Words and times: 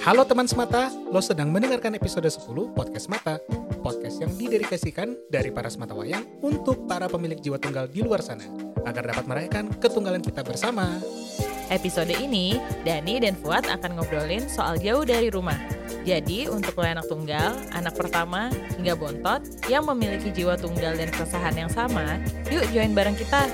Halo 0.00 0.24
teman 0.24 0.48
semata, 0.48 0.88
lo 1.12 1.20
sedang 1.20 1.52
mendengarkan 1.52 1.92
episode 1.92 2.24
10 2.24 2.48
Podcast 2.72 3.12
Mata. 3.12 3.36
Podcast 3.84 4.16
yang 4.24 4.32
didedikasikan 4.32 5.12
dari 5.28 5.52
para 5.52 5.68
semata 5.68 5.92
wayang 5.92 6.24
untuk 6.40 6.88
para 6.88 7.04
pemilik 7.04 7.36
jiwa 7.36 7.60
tunggal 7.60 7.84
di 7.84 8.00
luar 8.00 8.24
sana. 8.24 8.48
Agar 8.88 9.12
dapat 9.12 9.28
merayakan 9.28 9.68
ketunggalan 9.76 10.24
kita 10.24 10.40
bersama. 10.40 10.96
Episode 11.68 12.16
ini, 12.16 12.56
Dani 12.80 13.20
dan 13.20 13.36
Fuad 13.44 13.68
akan 13.68 14.00
ngobrolin 14.00 14.48
soal 14.48 14.80
jauh 14.80 15.04
dari 15.04 15.28
rumah. 15.28 15.60
Jadi, 16.08 16.48
untuk 16.48 16.80
lo 16.80 16.88
anak 16.88 17.04
tunggal, 17.04 17.52
anak 17.76 17.92
pertama, 17.92 18.48
hingga 18.80 18.96
bontot 18.96 19.44
yang 19.68 19.84
memiliki 19.84 20.32
jiwa 20.32 20.56
tunggal 20.56 20.96
dan 20.96 21.12
keresahan 21.12 21.60
yang 21.60 21.68
sama, 21.68 22.16
yuk 22.48 22.64
join 22.72 22.96
bareng 22.96 23.20
kita. 23.20 23.52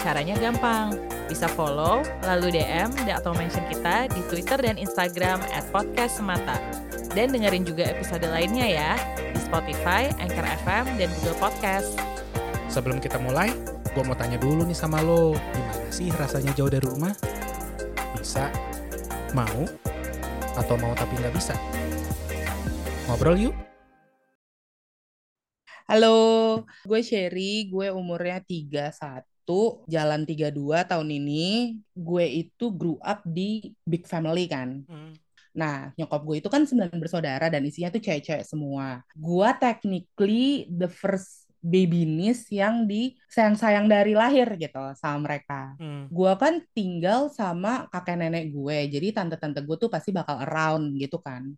Caranya 0.00 0.32
gampang, 0.40 0.96
bisa 1.24 1.48
follow, 1.48 2.04
lalu 2.28 2.60
DM 2.60 2.92
atau 3.08 3.32
mention 3.32 3.64
kita 3.72 4.12
di 4.12 4.20
Twitter 4.28 4.60
dan 4.60 4.76
Instagram 4.76 5.40
at 5.56 5.64
podcast 5.72 6.20
semata. 6.20 6.60
Dan 7.14 7.32
dengerin 7.32 7.64
juga 7.64 7.88
episode 7.88 8.26
lainnya 8.28 8.66
ya, 8.66 8.90
di 9.32 9.40
Spotify, 9.40 10.10
Anchor 10.20 10.44
FM, 10.66 10.98
dan 10.98 11.08
Google 11.20 11.38
Podcast. 11.38 11.96
Sebelum 12.68 12.98
kita 12.98 13.16
mulai, 13.22 13.54
gue 13.94 14.02
mau 14.02 14.18
tanya 14.18 14.36
dulu 14.36 14.66
nih 14.66 14.76
sama 14.76 15.00
lo, 15.00 15.38
gimana 15.54 15.88
sih 15.94 16.10
rasanya 16.12 16.52
jauh 16.58 16.68
dari 16.68 16.84
rumah? 16.84 17.14
Bisa? 18.18 18.50
Mau? 19.32 19.64
Atau 20.58 20.74
mau 20.76 20.92
tapi 20.98 21.14
nggak 21.18 21.34
bisa? 21.34 21.54
Ngobrol 23.06 23.48
yuk? 23.48 23.54
Halo, 25.84 26.64
gue 26.88 27.00
Sherry, 27.04 27.68
gue 27.68 27.92
umurnya 27.92 28.40
31, 28.40 29.33
jalan 29.84 30.24
32 30.24 30.56
tahun 30.88 31.08
ini. 31.12 31.78
Gue 31.92 32.48
itu 32.48 32.72
grew 32.72 32.96
up 33.04 33.20
di 33.28 33.76
big 33.84 34.08
family 34.08 34.48
kan. 34.48 34.82
Hmm. 34.88 35.12
Nah, 35.54 35.94
nyokap 35.94 36.20
gue 36.26 36.36
itu 36.42 36.48
kan 36.50 36.66
sembilan 36.66 36.98
bersaudara 36.98 37.46
dan 37.46 37.62
isinya 37.62 37.94
tuh 37.94 38.02
cewek-cewek 38.02 38.42
semua. 38.42 39.04
Gue 39.14 39.48
technically 39.62 40.66
the 40.66 40.90
first 40.90 41.44
baby 41.64 42.04
niece 42.04 42.52
yang 42.52 42.84
disayang-sayang 42.84 43.88
dari 43.88 44.12
lahir 44.12 44.52
gitu 44.60 44.92
sama 45.00 45.24
mereka. 45.24 45.72
Hmm. 45.80 46.12
Gue 46.12 46.32
kan 46.36 46.60
tinggal 46.76 47.32
sama 47.32 47.88
kakek 47.88 48.20
nenek 48.20 48.52
gue, 48.52 48.78
jadi 48.92 49.16
tante-tante 49.16 49.64
gue 49.64 49.76
tuh 49.80 49.88
pasti 49.88 50.12
bakal 50.12 50.44
around 50.44 50.92
gitu 51.00 51.16
kan. 51.24 51.56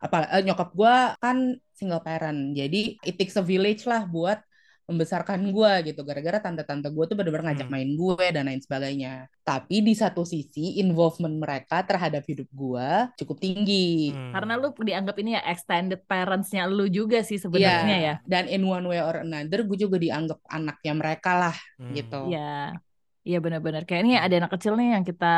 Apa 0.00 0.40
eh, 0.40 0.42
nyokap 0.48 0.72
gue 0.72 0.96
kan 1.20 1.36
single 1.76 2.00
parent, 2.00 2.56
jadi 2.56 2.96
it 3.04 3.20
takes 3.20 3.36
a 3.36 3.44
village 3.44 3.84
lah 3.84 4.08
buat 4.08 4.40
membesarkan 4.84 5.40
gue 5.48 5.72
gitu. 5.92 6.00
Gara-gara 6.04 6.38
tante-tante 6.44 6.92
gue 6.92 7.04
tuh 7.08 7.16
bener-bener 7.16 7.52
ngajak 7.52 7.68
Hmm. 7.68 7.74
main 7.74 7.90
gue 7.96 8.24
dan 8.32 8.44
lain 8.48 8.60
sebagainya. 8.60 9.32
Tapi 9.40 9.80
di 9.80 9.96
satu 9.96 10.28
sisi 10.28 10.76
involvement 10.80 11.32
mereka 11.40 11.80
terhadap 11.84 12.20
hidup 12.28 12.48
gue 12.52 12.88
cukup 13.16 13.40
tinggi. 13.40 14.12
Hmm. 14.12 14.32
Karena 14.36 14.60
lu 14.60 14.76
dianggap 14.76 15.16
ini 15.20 15.30
ya 15.36 15.42
extended 15.48 16.04
parents-nya 16.04 16.68
lu 16.68 16.84
juga 16.92 17.24
sih 17.24 17.40
sebenarnya 17.40 17.96
ya. 17.96 18.14
Dan 18.28 18.48
in 18.52 18.64
one 18.64 18.84
way 18.84 19.00
or 19.00 19.24
another 19.24 19.64
gue 19.64 19.78
juga 19.88 19.96
dianggap 19.96 20.38
anaknya 20.48 20.92
mereka 20.92 21.30
lah 21.32 21.56
Hmm. 21.80 21.92
gitu. 21.96 22.20
Iya. 22.28 22.76
Iya 23.24 23.40
benar-benar 23.40 23.88
kayak 23.88 24.04
ini 24.04 24.20
ada 24.20 24.36
anak 24.36 24.52
kecil 24.52 24.76
nih 24.76 25.00
yang 25.00 25.04
kita 25.08 25.34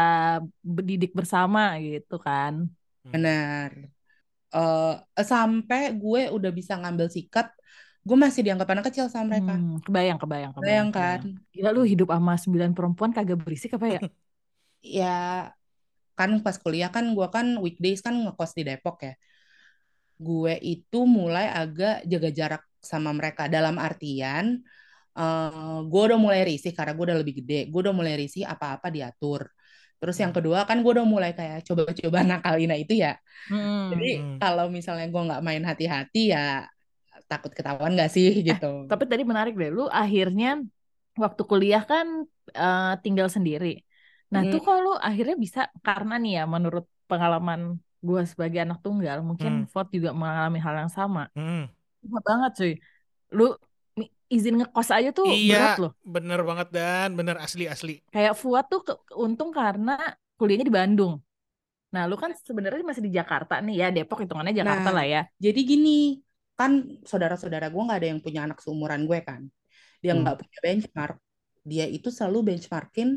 didik 0.58 1.14
bersama 1.14 1.78
gitu 1.78 2.18
kan. 2.18 2.66
Benar. 3.06 3.70
Eh 4.50 4.94
sampai 5.22 5.94
gue 5.94 6.26
udah 6.34 6.50
bisa 6.50 6.74
ngambil 6.74 7.06
sikap, 7.06 7.54
gue 8.06 8.16
masih 8.24 8.40
dianggap 8.46 8.68
anak 8.72 8.84
kecil 8.88 9.06
sama 9.12 9.26
mereka. 9.32 9.54
Hmm, 9.56 9.82
kebayang, 9.84 10.18
kebayang, 10.22 10.52
kebayang. 10.56 10.88
Bayang 10.88 10.90
kan? 10.96 11.20
Gila 11.54 11.70
lu 11.76 11.82
hidup 11.92 12.08
sama 12.14 12.32
sembilan 12.42 12.70
perempuan 12.76 13.10
kagak 13.16 13.38
berisik 13.42 13.70
apa 13.76 13.86
ya? 13.96 14.00
Ya 14.82 15.52
kan 16.18 16.30
pas 16.44 16.56
kuliah 16.64 16.90
kan 16.96 17.04
gue 17.16 17.26
kan 17.34 17.46
weekdays 17.64 18.00
kan 18.06 18.14
ngekos 18.24 18.52
di 18.58 18.62
Depok 18.68 18.96
ya. 19.06 19.12
Gue 20.16 20.52
itu 20.64 20.98
mulai 21.04 21.46
agak 21.52 21.92
jaga 22.08 22.30
jarak 22.38 22.62
sama 22.80 23.10
mereka 23.18 23.42
dalam 23.54 23.76
artian 23.76 24.46
eh 25.18 25.76
gue 25.90 26.02
udah 26.08 26.18
mulai 26.20 26.42
risih 26.50 26.72
karena 26.78 26.92
gue 26.96 27.04
udah 27.08 27.18
lebih 27.22 27.34
gede. 27.42 27.54
Gue 27.72 27.80
udah 27.84 27.94
mulai 28.00 28.14
risih 28.22 28.44
apa-apa 28.48 28.88
diatur. 28.96 29.42
Terus 30.00 30.16
yang 30.22 30.32
kedua 30.36 30.60
kan 30.68 30.76
gue 30.84 30.92
udah 30.96 31.06
mulai 31.08 31.32
kayak 31.38 31.64
coba-coba 31.68 32.18
nakalin 32.30 32.68
nah 32.72 32.78
itu 32.80 32.94
ya. 33.04 33.12
Hmm. 33.48 33.92
Jadi 33.92 34.06
Hmm. 34.08 34.38
kalau 34.40 34.66
misalnya 34.76 35.06
gue 35.12 35.22
nggak 35.28 35.42
main 35.46 35.64
hati-hati 35.70 36.20
ya 36.34 36.68
takut 37.26 37.50
ketahuan 37.50 37.92
nggak 37.94 38.10
sih 38.10 38.30
gitu. 38.46 38.86
Tapi 38.86 39.04
tadi 39.10 39.22
menarik 39.26 39.54
deh, 39.58 39.70
lu 39.70 39.90
akhirnya 39.90 40.62
waktu 41.18 41.42
kuliah 41.42 41.82
kan 41.82 42.26
eh, 42.54 42.94
tinggal 43.02 43.26
sendiri. 43.26 43.82
Nah 44.30 44.42
Hmm. 44.46 44.52
tuh 44.54 44.60
kalau 44.62 44.80
lu 44.86 44.92
akhirnya 44.98 45.34
bisa 45.34 45.60
karena 45.82 46.14
nih 46.18 46.32
ya 46.38 46.44
menurut 46.46 46.86
pengalaman 47.10 47.78
gue 48.02 48.22
sebagai 48.26 48.62
anak 48.62 48.78
tunggal, 48.82 49.18
mungkin 49.26 49.66
Hmm. 49.66 49.68
Ford 49.70 49.90
juga 49.90 50.14
mengalami 50.14 50.58
hal 50.62 50.86
yang 50.86 50.92
sama. 50.92 51.26
Hmm. 51.34 51.66
Susah 52.02 52.22
banget 52.22 52.50
cuy. 52.54 52.72
Lu 53.34 53.46
izin 54.26 54.58
ngekos 54.58 54.90
aja 54.90 55.10
tuh 55.14 55.26
Iya. 55.26 55.54
berat 55.54 55.78
loh. 55.82 55.92
Bener 56.02 56.40
banget 56.42 56.68
dan 56.74 57.14
bener 57.14 57.38
asli-asli. 57.38 58.02
Kayak 58.10 58.34
Fuad 58.38 58.66
tuh 58.70 58.82
ke- 58.82 58.98
untung 59.14 59.50
karena 59.50 59.98
kuliahnya 60.38 60.66
di 60.66 60.74
Bandung. 60.74 61.18
Nah, 61.94 62.04
lu 62.10 62.18
kan 62.18 62.34
sebenarnya 62.34 62.82
masih 62.82 63.06
di 63.06 63.14
Jakarta 63.14 63.62
nih 63.62 63.74
ya, 63.80 63.88
Depok 63.94 64.20
hitungannya 64.20 64.52
Jakarta 64.52 64.90
Nah, 64.90 64.96
lah 65.00 65.06
ya. 65.06 65.22
Jadi 65.38 65.60
gini, 65.62 66.18
kan 66.58 66.72
saudara-saudara 67.04 67.68
gue 67.72 67.82
nggak 67.86 67.98
ada 68.00 68.08
yang 68.12 68.20
punya 68.24 68.40
anak 68.48 68.58
seumuran 68.64 69.04
gue 69.08 69.18
kan. 69.28 69.42
Dia 70.02 70.12
Hmm. 70.12 70.24
nggak 70.24 70.36
punya 70.40 70.58
benchmark. 70.64 71.16
Dia 71.66 71.84
itu 71.96 72.08
selalu 72.12 72.38
benchmarkin 72.52 73.08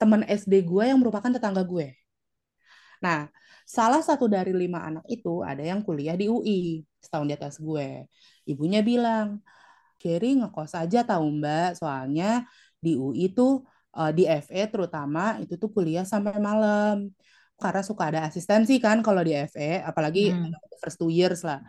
teman 0.00 0.22
SD 0.26 0.62
gue 0.66 0.84
yang 0.90 0.98
merupakan 1.02 1.30
tetangga 1.30 1.62
gue. 1.66 1.94
Nah, 3.02 3.26
salah 3.66 4.02
satu 4.02 4.30
dari 4.30 4.52
lima 4.54 4.78
anak 4.86 5.04
itu 5.10 5.42
ada 5.42 5.62
yang 5.62 5.82
kuliah 5.82 6.14
di 6.14 6.26
UI, 6.30 6.82
setahun 7.02 7.26
di 7.30 7.34
atas 7.34 7.54
gue. 7.58 8.06
Ibunya 8.46 8.80
bilang, 8.82 9.42
Kerry 9.98 10.34
ngekos 10.38 10.74
aja 10.78 10.98
tahu 11.06 11.26
mbak, 11.38 11.78
soalnya 11.78 12.46
di 12.82 12.98
UI 12.98 13.30
tuh 13.34 13.62
eh, 13.98 14.10
di 14.16 14.22
FE 14.26 14.62
terutama 14.72 15.38
itu 15.42 15.54
tuh 15.62 15.70
kuliah 15.74 16.02
sampai 16.06 16.38
malam. 16.42 17.10
Karena 17.62 17.82
suka 17.86 18.10
ada 18.10 18.20
asistensi 18.26 18.78
kan 18.82 18.98
kalau 19.06 19.22
di 19.22 19.32
FE, 19.34 19.82
apalagi 19.86 20.34
Hmm. 20.34 20.50
first 20.82 20.98
two 20.98 21.10
years 21.10 21.46
lah. 21.46 21.62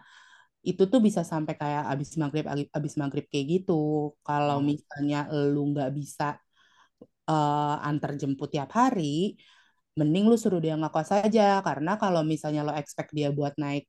Itu 0.69 0.83
tuh 0.91 0.99
bisa 1.07 1.21
sampai 1.31 1.53
kayak 1.61 1.83
abis 1.91 2.09
maghrib, 2.21 2.45
abis 2.77 2.93
maghrib 3.01 3.25
kayak 3.31 3.45
gitu. 3.53 3.73
Kalau 4.27 4.57
Oh. 4.59 4.65
misalnya 4.71 5.17
lu 5.53 5.59
nggak 5.71 5.89
bisa 5.99 6.23
eh, 7.29 7.75
antar 7.89 8.11
jemput 8.19 8.49
tiap 8.53 8.69
hari, 8.79 9.35
mending 9.99 10.25
lu 10.31 10.35
suruh 10.39 10.59
dia 10.63 10.75
ngekos 10.79 11.09
aja. 11.15 11.61
Karena 11.67 11.91
kalau 12.01 12.21
misalnya 12.25 12.61
lo 12.67 12.73
expect 12.75 13.11
dia 13.17 13.29
buat 13.37 13.53
naik 13.61 13.83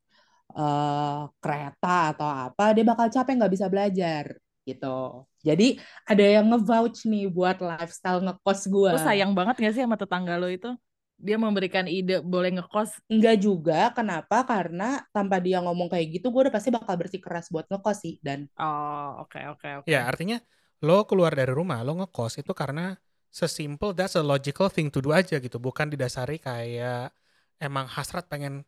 eh, 0.58 1.20
kereta 1.42 1.96
atau 2.14 2.28
apa, 2.28 2.64
dia 2.76 2.84
bakal 2.90 3.06
capek 3.14 3.32
nggak 3.38 3.52
bisa 3.54 3.66
belajar 3.72 4.24
gitu. 4.68 5.24
Jadi 5.44 5.76
ada 6.08 6.24
yang 6.24 6.46
nge-vouch 6.50 7.04
nih 7.10 7.28
buat 7.28 7.56
lifestyle 7.60 8.20
ngekos 8.24 8.60
gue. 8.72 8.90
Lu 8.96 9.00
sayang 9.00 9.32
banget 9.38 9.54
gak 9.60 9.72
sih 9.76 9.82
sama 9.84 9.96
tetangga 10.00 10.34
lu 10.40 10.48
itu? 10.48 10.70
Dia 11.14 11.40
memberikan 11.40 11.86
ide 11.88 12.20
boleh 12.20 12.52
ngekos. 12.58 13.00
Enggak 13.08 13.36
juga, 13.40 13.80
kenapa? 13.94 14.44
Karena 14.44 15.00
tanpa 15.14 15.40
dia 15.40 15.62
ngomong 15.62 15.88
kayak 15.88 16.20
gitu, 16.20 16.28
gue 16.34 16.48
udah 16.48 16.54
pasti 16.54 16.68
bakal 16.74 16.94
bersikeras 16.98 17.48
buat 17.48 17.64
ngekos 17.70 17.98
sih. 18.02 18.14
Dan 18.20 18.50
Oh, 18.58 19.24
oke 19.24 19.40
oke 19.56 19.68
oke. 19.82 19.86
Ya, 19.88 20.04
artinya 20.04 20.42
lo 20.84 21.06
keluar 21.08 21.32
dari 21.32 21.54
rumah, 21.54 21.80
lo 21.80 21.96
ngekos 21.96 22.42
itu 22.42 22.52
karena 22.52 22.98
sesimpel 23.34 23.96
that's 23.96 24.14
a 24.14 24.22
logical 24.22 24.70
thing 24.70 24.92
to 24.92 25.02
do 25.02 25.10
aja 25.10 25.42
gitu, 25.42 25.58
bukan 25.58 25.90
didasari 25.90 26.38
kayak 26.38 27.10
emang 27.58 27.90
hasrat 27.90 28.30
pengen 28.30 28.62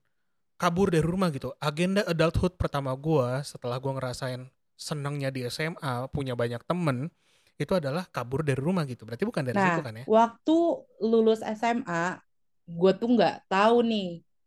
kabur 0.56 0.88
dari 0.90 1.04
rumah 1.04 1.28
gitu. 1.30 1.52
Agenda 1.60 2.02
adulthood 2.08 2.56
pertama 2.56 2.96
gua 2.96 3.44
setelah 3.44 3.76
gua 3.78 4.00
ngerasain 4.00 4.48
senangnya 4.74 5.30
di 5.30 5.44
SMA, 5.46 6.08
punya 6.10 6.32
banyak 6.36 6.64
temen, 6.64 7.08
itu 7.56 7.72
adalah 7.72 8.04
kabur 8.08 8.44
dari 8.44 8.60
rumah 8.60 8.84
gitu. 8.84 9.08
Berarti 9.08 9.24
bukan 9.24 9.44
dari 9.44 9.60
situ 9.60 9.80
nah, 9.80 9.84
kan 9.84 9.94
ya? 10.02 10.04
waktu 10.08 10.56
lulus 11.00 11.40
SMA, 11.40 12.20
gue 12.78 12.90
tuh 13.00 13.08
nggak 13.14 13.32
tahu 13.50 13.74
nih 13.90 14.04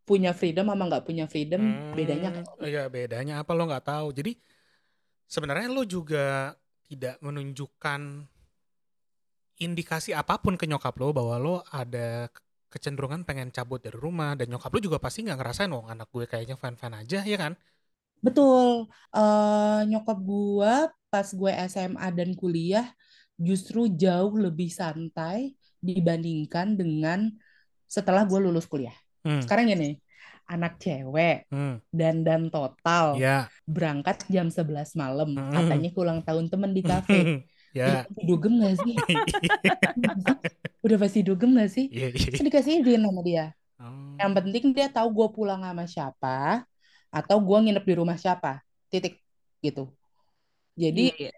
punya 0.08 0.30
freedom 0.40 0.66
sama 0.70 0.84
nggak 0.90 1.06
punya 1.08 1.26
freedom 1.34 1.62
bedanya 1.98 2.28
Hmm, 2.28 2.36
kayak 2.36 2.48
Iya, 2.64 2.82
bedanya 2.96 3.34
apa 3.42 3.52
lo 3.58 3.62
nggak 3.68 3.86
tahu. 3.90 4.08
Jadi 4.18 4.32
sebenarnya 5.34 5.68
lo 5.72 5.84
juga 5.88 6.54
tidak 6.90 7.16
menunjukkan 7.26 8.02
indikasi 9.66 10.12
apa 10.22 10.36
pun 10.44 10.56
ke 10.60 10.66
nyokap 10.72 10.96
lo 11.02 11.08
bahwa 11.18 11.36
lo 11.46 11.56
ada 11.82 12.08
ke- 12.32 12.42
kecenderungan 12.74 13.22
pengen 13.28 13.50
cabut 13.56 13.80
dari 13.86 13.98
rumah 14.06 14.32
dan 14.40 14.48
nyokap 14.52 14.72
lo 14.74 14.80
juga 14.88 14.98
pasti 15.06 15.20
nggak 15.26 15.38
ngerasain 15.40 15.72
oh 15.78 15.86
anak 15.94 16.08
gue 16.16 16.26
kayaknya 16.32 16.56
fan-fan 16.62 16.94
aja 17.02 17.20
ya 17.32 17.38
kan? 17.44 17.54
Betul. 18.26 18.68
Eh, 19.16 19.80
nyokap 19.90 20.18
gue 20.30 20.74
pas 21.12 21.28
gue 21.40 21.52
SMA 21.72 22.08
dan 22.18 22.30
kuliah 22.42 22.86
justru 23.48 23.88
jauh 24.02 24.34
lebih 24.46 24.70
santai 24.80 25.56
dibandingkan 25.80 26.68
dengan 26.80 27.20
setelah 27.90 28.22
gue 28.30 28.38
lulus 28.38 28.70
kuliah. 28.70 28.94
Hmm, 29.26 29.42
Sekarang 29.42 29.66
gini, 29.68 29.98
anak 30.46 30.78
cewek 30.78 31.50
hmm, 31.50 31.82
dandan 31.90 32.48
total 32.54 33.18
ya, 33.18 33.50
berangkat 33.66 34.24
jam 34.30 34.48
11 34.50 34.94
malam 34.94 35.34
Hmm. 35.34 35.54
katanya 35.54 35.90
ulang 35.98 36.20
tahun 36.22 36.46
temen 36.50 36.72
di 36.74 36.82
kafe 36.86 37.20
ya, 37.78 38.06
Udah 38.06 38.26
dugem 38.26 38.54
gak 38.62 38.76
sih? 38.82 38.96
Udah 40.86 40.98
pasti 40.98 41.20
dugem 41.22 41.54
gak 41.58 41.70
sih? 41.70 41.86
Iya, 41.92 42.08
iya. 42.16 42.28
Terus 42.34 42.46
dikasih 42.46 42.74
izin 42.82 43.02
sama 43.06 43.22
dia. 43.22 43.52
Oh. 43.80 44.16
Yang 44.18 44.32
penting 44.42 44.66
dia 44.76 44.88
tahu 44.90 45.08
gue 45.12 45.28
pulang 45.36 45.62
sama 45.62 45.84
siapa 45.86 46.64
atau 47.10 47.38
gue 47.42 47.58
nginep 47.68 47.86
di 47.86 47.94
rumah 47.98 48.18
siapa. 48.18 48.62
Titik 48.90 49.20
gitu. 49.62 49.92
Jadi 50.80 51.14
Iya, 51.14 51.30
iya. 51.30 51.34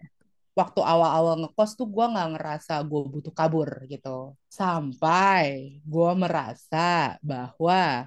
Waktu 0.52 0.80
awal-awal 0.84 1.34
ngekos 1.40 1.80
tuh 1.80 1.88
gue 1.88 2.04
nggak 2.12 2.28
ngerasa 2.36 2.74
gue 2.84 3.00
butuh 3.08 3.32
kabur 3.32 3.68
gitu. 3.88 4.36
Sampai 4.48 5.80
gue 5.80 6.10
merasa 6.12 7.16
bahwa 7.24 8.06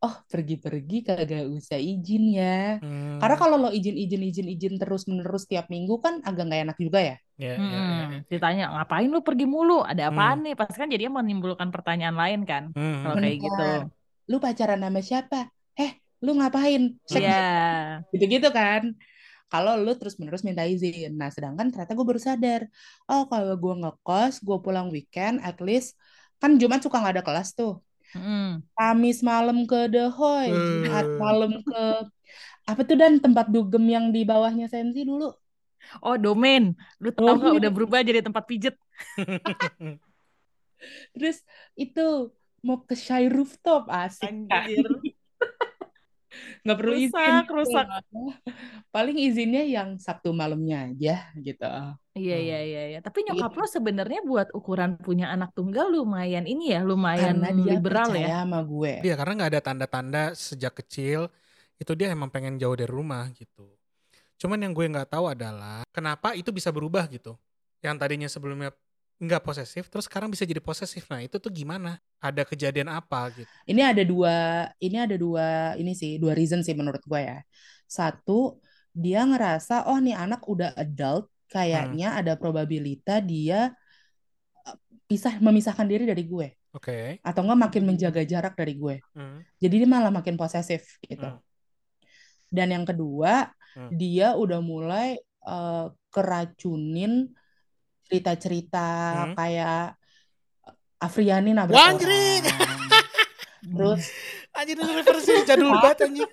oh 0.00 0.14
pergi-pergi 0.32 1.04
kagak 1.04 1.44
usah 1.50 1.76
izin 1.76 2.24
ya. 2.32 2.80
Hmm. 2.80 3.20
Karena 3.20 3.36
kalau 3.36 3.56
lo 3.60 3.68
izin-izin 3.68 4.22
izin-izin 4.32 4.74
terus 4.80 5.04
menerus 5.04 5.44
tiap 5.44 5.68
minggu 5.68 6.00
kan 6.00 6.24
agak 6.24 6.48
nggak 6.48 6.62
enak 6.70 6.78
juga 6.80 7.00
ya. 7.04 7.16
Ya, 7.40 7.52
ya, 7.52 7.56
ya, 7.56 7.68
ya. 7.68 7.80
Hmm, 7.80 8.08
ditanya 8.28 8.64
ngapain 8.76 9.08
lu 9.08 9.20
pergi 9.20 9.44
mulu? 9.48 9.80
Ada 9.84 10.08
apaan 10.08 10.40
Hmm. 10.40 10.44
nih? 10.48 10.54
Pasti 10.56 10.76
kan 10.80 10.88
jadinya 10.88 11.20
menimbulkan 11.20 11.68
pertanyaan 11.68 12.16
lain 12.16 12.40
kan. 12.48 12.72
Hmm, 12.72 13.04
Kalau 13.04 13.16
hmm, 13.16 13.24
kayak 13.24 13.38
gitu. 13.44 13.68
Lu 14.30 14.36
pacaran 14.40 14.80
sama 14.80 15.00
siapa? 15.04 15.40
Eh, 15.76 15.92
lu 16.24 16.32
ngapain? 16.36 16.82
Iya. 17.12 17.40
gitu-gitu 18.12 18.48
kan. 18.52 18.94
Kalau 19.50 19.74
lu 19.74 19.92
terus-menerus 19.98 20.46
minta 20.46 20.62
izin. 20.62 21.18
Nah, 21.18 21.26
sedangkan 21.34 21.74
ternyata 21.74 21.92
gue 21.98 22.06
baru 22.06 22.22
sadar. 22.22 22.70
Oh, 23.10 23.26
kalau 23.26 23.58
gue 23.58 23.74
ngekos, 23.82 24.40
gue 24.46 24.56
pulang 24.62 24.88
weekend, 24.94 25.42
at 25.42 25.58
least 25.58 25.98
kan 26.38 26.54
Jumat 26.56 26.80
suka 26.80 27.02
nggak 27.02 27.14
ada 27.18 27.24
kelas 27.26 27.52
tuh. 27.58 27.82
Mm. 28.14 28.62
Kamis 28.74 29.20
malam 29.26 29.66
ke 29.66 29.90
The 29.90 30.10
Hoy, 30.10 30.50
Jumat 30.50 31.06
Eh. 31.06 31.18
malam 31.18 31.52
ke 31.62 31.82
apa 32.66 32.80
tuh 32.86 32.94
dan 32.94 33.18
tempat 33.18 33.50
dugem 33.50 33.82
yang 33.90 34.14
di 34.14 34.22
bawahnya 34.22 34.70
Sensi 34.70 35.02
dulu. 35.02 35.34
Oh, 35.98 36.14
domain. 36.14 36.76
Lu 37.02 37.10
tahu 37.10 37.38
nggak 37.38 37.56
udah 37.58 37.70
berubah 37.74 38.00
jadi 38.06 38.22
tempat 38.22 38.46
pijet? 38.46 38.78
Terus 41.14 41.42
itu 41.76 42.30
mau 42.60 42.84
ke 42.84 42.92
Shy 42.92 43.26
Rooftop 43.32 43.88
asik 43.88 44.30
kan. 44.50 44.68
Anjir. 44.68 44.86
Nggak 46.62 46.76
perlu 46.78 46.94
izin. 46.94 47.10
Rusak, 47.10 47.42
gitu. 47.46 47.54
rusak. 47.58 47.86
Paling 48.90 49.16
izinnya 49.18 49.62
yang 49.62 49.98
Sabtu 49.98 50.30
malamnya 50.30 50.90
aja 50.90 51.30
gitu. 51.38 51.66
Iya, 52.14 52.36
Hmm. 52.36 52.46
iya, 52.46 52.58
iya, 52.66 52.82
iya. 52.94 52.98
Tapi 53.00 53.22
nyokap 53.22 53.54
lo 53.54 53.66
sebenarnya 53.66 54.20
buat 54.26 54.48
ukuran 54.50 54.98
punya 54.98 55.30
anak 55.30 55.54
tunggal 55.54 55.86
lumayan 55.88 56.44
ini 56.44 56.74
ya, 56.74 56.82
lumayan 56.82 57.38
Karena 57.38 57.50
dia 57.54 57.78
liberal 57.78 58.10
ya. 58.14 58.42
sama 58.42 58.60
gue. 58.66 58.92
Dia 59.02 59.14
karena 59.14 59.32
nggak 59.38 59.50
ada 59.56 59.62
tanda-tanda 59.62 60.22
sejak 60.34 60.74
kecil 60.82 61.30
itu 61.80 61.92
dia 61.96 62.12
emang 62.12 62.28
pengen 62.28 62.58
jauh 62.58 62.74
dari 62.74 62.90
rumah 62.90 63.30
gitu. 63.32 63.70
Cuman 64.36 64.58
yang 64.60 64.72
gue 64.74 64.84
nggak 64.90 65.08
tahu 65.08 65.30
adalah 65.32 65.86
kenapa 65.94 66.34
itu 66.34 66.50
bisa 66.50 66.68
berubah 66.74 67.06
gitu. 67.08 67.38
Yang 67.80 67.96
tadinya 67.96 68.28
sebelumnya 68.28 68.70
nggak 69.20 69.44
posesif, 69.44 69.92
terus 69.92 70.08
sekarang 70.08 70.32
bisa 70.32 70.48
jadi 70.48 70.64
posesif. 70.64 71.04
Nah 71.12 71.20
itu 71.20 71.36
tuh 71.36 71.52
gimana? 71.52 72.00
Ada 72.24 72.40
kejadian 72.48 72.88
apa 72.88 73.28
gitu? 73.36 73.52
Ini 73.68 73.92
ada 73.92 74.00
dua, 74.00 74.36
ini 74.80 74.96
ada 74.96 75.16
dua, 75.20 75.76
ini 75.76 75.92
sih 75.92 76.16
dua 76.16 76.32
reason 76.32 76.64
sih 76.64 76.72
menurut 76.72 77.04
gue 77.04 77.20
ya. 77.20 77.44
Satu, 77.84 78.56
dia 78.96 79.20
ngerasa 79.28 79.84
oh 79.92 80.00
nih 80.00 80.16
anak 80.16 80.40
udah 80.48 80.72
adult, 80.72 81.28
kayaknya 81.52 82.16
ada 82.16 82.32
probabilitas 82.40 83.20
dia 83.28 83.76
eh, 84.64 84.76
pisah 85.04 85.36
memisahkan 85.36 85.84
diri 85.84 86.08
dari 86.08 86.24
gue 86.24 86.48
Oke. 86.72 87.20
atau 87.20 87.40
enggak 87.44 87.60
makin 87.68 87.82
menjaga 87.92 88.24
jarak 88.24 88.56
dari 88.56 88.74
gue. 88.80 88.96
Hmm. 89.12 89.44
Jadi 89.60 89.84
dia 89.84 89.88
malah 89.90 90.08
makin 90.08 90.40
posesif 90.40 90.96
gitu. 91.04 91.28
Hmm. 91.28 91.44
Dan 92.48 92.72
yang 92.72 92.84
kedua, 92.88 93.52
Hmm. 93.70 93.86
dia 93.94 94.34
udah 94.34 94.58
mulai 94.58 95.14
eh, 95.46 95.86
keracunin 96.10 97.30
cerita-cerita 98.10 98.86
Hmm. 99.14 99.34
kayak 99.34 99.94
Afriani 100.98 101.54
nabrak 101.54 101.78
orang. 101.78 102.42
Terus 103.70 104.02
Anjir 104.50 104.74
itu 104.74 104.82
referensi 104.90 105.32
jadul 105.46 105.70
banget 105.78 106.10
anjing. 106.10 106.26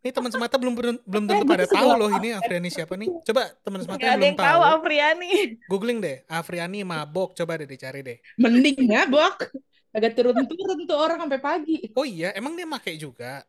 Ini 0.00 0.10
teman 0.10 0.32
semata 0.32 0.56
belum 0.56 0.74
belum 0.74 0.96
belum 1.04 1.24
tentu 1.28 1.44
Eh, 1.44 1.48
pada 1.48 1.64
tahu 1.68 1.88
loh 1.94 2.10
ini 2.18 2.34
Afriani 2.34 2.66
siapa 2.66 2.96
nih. 2.96 3.08
Coba 3.22 3.52
teman 3.62 3.78
semata 3.84 4.00
Gak 4.00 4.16
belum 4.16 4.26
yang 4.26 4.36
tahu 4.36 4.48
tahu. 4.58 4.74
Afriani. 4.74 5.30
Googling 5.70 5.98
deh, 6.00 6.16
Afriani 6.26 6.82
mabok. 6.82 7.36
Coba 7.36 7.60
deh 7.60 7.68
dicari 7.68 8.00
deh. 8.02 8.18
mending 8.34 8.80
mabok 8.82 9.46
agak 9.90 10.12
turun-turun 10.14 10.84
tuh 10.84 10.98
orang 10.98 11.20
sampai 11.20 11.38
pagi. 11.38 11.78
Oh 11.94 12.02
iya, 12.02 12.34
emang 12.34 12.56
dia 12.56 12.64
make 12.64 12.90
juga? 12.96 13.44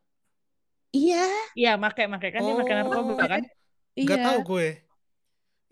Iya, 0.92 1.24
Iya, 1.56 1.72
make 1.74 2.04
make 2.04 2.28
kan 2.30 2.40
dia 2.40 2.54
make 2.54 2.68
Oh. 2.68 2.76
narkoba 2.78 3.24
kan. 3.26 3.42
Gak 3.92 4.18
iya. 4.20 4.24
tahu 4.24 4.38
gue. 4.46 4.68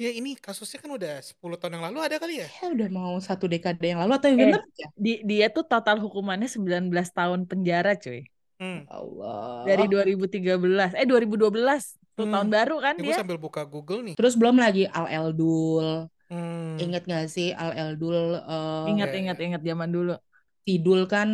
Ya 0.01 0.09
ini 0.17 0.33
kasusnya 0.33 0.81
kan 0.81 0.91
udah 0.97 1.21
10 1.21 1.61
tahun 1.61 1.77
yang 1.77 1.85
lalu 1.93 1.99
ada 2.01 2.17
kali 2.17 2.41
ya? 2.41 2.49
Ya 2.49 2.67
udah 2.73 2.89
mau 2.89 3.15
satu 3.21 3.45
dekade 3.45 3.85
yang 3.93 4.01
lalu 4.01 4.13
atau 4.17 4.29
yang 4.33 4.41
Eh. 4.41 4.45
bener 4.49 4.63
ya? 4.73 4.89
Di, 4.97 5.13
dia 5.29 5.47
tuh 5.53 5.65
total 5.69 6.01
hukumannya 6.01 6.49
19 6.49 7.13
tahun 7.13 7.45
penjara, 7.45 7.93
cuy. 8.01 8.25
Hmm. 8.57 8.89
Allah. 8.89 9.69
Dari 9.69 9.85
2013, 9.93 10.97
eh 10.97 11.05
2012 11.05 12.01
tuh 12.17 12.25
Hmm. 12.25 12.33
tahun 12.33 12.49
baru 12.49 12.77
kan 12.81 12.95
Ini 12.97 13.05
gue 13.05 13.13
dia. 13.13 13.21
sambil 13.21 13.37
buka 13.37 13.63
Google 13.69 14.01
nih. 14.09 14.15
Terus 14.17 14.35
belum 14.41 14.57
lagi 14.57 14.89
Al 14.89 15.07
Eldul. 15.09 16.09
Hmm. 16.33 16.81
Ingat 16.81 17.03
gak 17.05 17.25
sih 17.29 17.53
Al 17.53 17.73
Eldul 17.77 18.41
eh, 18.41 18.85
Ingat 18.97 19.11
ingat 19.13 19.37
ingat 19.37 19.61
zaman 19.61 19.91
dulu. 19.93 20.17
Tidul 20.65 21.05
kan 21.09 21.29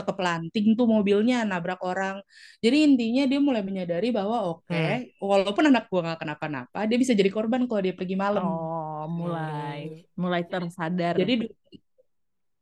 tekeplanting 0.00 0.72
tuh 0.72 0.88
mobilnya 0.88 1.44
nabrak 1.44 1.84
orang. 1.84 2.24
Jadi 2.64 2.76
intinya 2.88 3.28
dia 3.28 3.36
mulai 3.36 3.60
menyadari 3.60 4.08
bahwa 4.08 4.48
oke, 4.56 4.72
Hmm. 4.72 5.04
walaupun 5.20 5.68
anak 5.68 5.92
gua 5.92 6.00
nggak 6.08 6.20
kenapa-napa, 6.24 6.88
dia 6.88 6.96
bisa 6.96 7.12
jadi 7.12 7.28
korban 7.28 7.68
kalau 7.68 7.84
dia 7.84 7.92
pergi 7.92 8.16
malam. 8.16 8.40
Oh, 8.42 9.04
mulai 9.06 10.00
Hmm. 10.00 10.16
mulai 10.16 10.42
tersadar. 10.48 11.14
Jadi 11.20 11.44
du- 11.44 11.52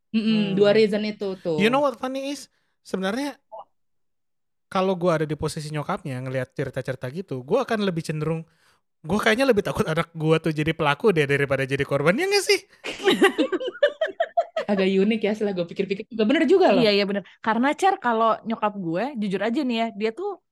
Mm-mm, 0.09 0.25
Hmm. 0.25 0.53
dua 0.57 0.73
reason 0.73 1.05
itu 1.05 1.37
tuh. 1.39 1.61
You 1.61 1.69
know 1.69 1.85
what 1.85 1.95
funny 2.01 2.33
is? 2.33 2.49
Sebenarnya 2.81 3.37
kalau 4.69 4.97
gue 4.97 5.09
ada 5.13 5.27
di 5.29 5.37
posisi 5.37 5.69
nyokapnya 5.73 6.21
ngelihat 6.25 6.53
cerita-cerita 6.53 7.09
gitu, 7.13 7.41
gue 7.45 7.59
akan 7.61 7.85
lebih 7.85 8.05
cenderung 8.05 8.45
gue 8.99 9.15
kayaknya 9.15 9.47
lebih 9.47 9.63
takut 9.63 9.87
anak 9.87 10.11
gue 10.11 10.37
tuh 10.43 10.51
jadi 10.51 10.75
pelaku 10.75 11.15
deh 11.15 11.23
daripada 11.23 11.63
jadi 11.63 11.87
korban 11.87 12.19
ya 12.19 12.27
nggak 12.27 12.45
sih? 12.45 12.61
Agak 14.69 14.85
unik 14.85 15.21
ya 15.25 15.33
setelah 15.33 15.57
gue 15.57 15.67
pikir-pikir 15.67 16.05
juga 16.13 16.25
bener 16.29 16.45
juga 16.45 16.77
loh. 16.77 16.85
Iya 16.85 16.93
iya 16.93 17.05
bener. 17.09 17.25
Karena 17.41 17.73
Cer 17.73 17.97
kalau 17.97 18.37
nyokap 18.45 18.77
gue 18.77 19.05
jujur 19.17 19.41
aja 19.41 19.61
nih 19.65 19.77
ya, 19.81 19.87
dia 19.97 20.11
tuh 20.13 20.45